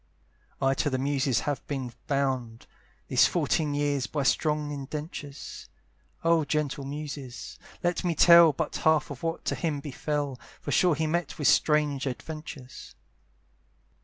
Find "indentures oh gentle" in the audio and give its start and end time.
4.71-6.85